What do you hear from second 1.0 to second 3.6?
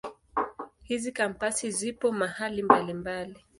Kampasi zipo mahali mbalimbali.